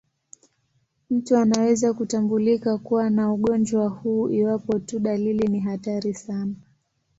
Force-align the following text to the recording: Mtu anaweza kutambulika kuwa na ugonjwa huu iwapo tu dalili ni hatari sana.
Mtu 1.09 1.37
anaweza 1.37 1.93
kutambulika 1.93 2.77
kuwa 2.77 3.09
na 3.09 3.33
ugonjwa 3.33 3.87
huu 3.89 4.29
iwapo 4.29 4.79
tu 4.79 4.99
dalili 4.99 5.47
ni 5.47 5.59
hatari 5.59 6.13
sana. 6.13 6.55